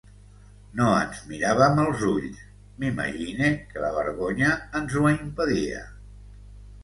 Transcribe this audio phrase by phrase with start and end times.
[0.77, 2.39] No ens miràvem als ulls;
[2.83, 5.85] m'imagine que la vergonya ens ho impedia.